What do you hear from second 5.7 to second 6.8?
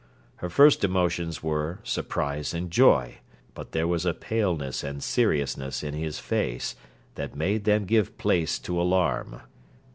in his face